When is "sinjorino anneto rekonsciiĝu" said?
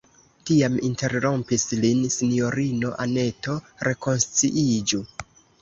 2.15-5.03